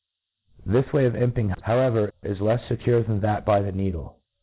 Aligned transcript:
This 0.65 0.91
way 0.93 1.05
of 1.05 1.13
imping, 1.13 1.53
however, 1.61 2.11
is 2.23 2.39
lefs 2.39 2.63
fecure 2.67 3.05
than 3.05 3.21
th^t 3.21 3.45
by 3.45 3.61
the 3.61 3.71
needle. 3.71 4.17